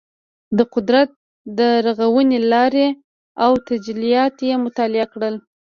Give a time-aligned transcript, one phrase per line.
[0.57, 1.09] د قدرت
[1.59, 2.87] د رغونې لارې
[3.43, 5.35] او تجلیات یې مطالعه کړل.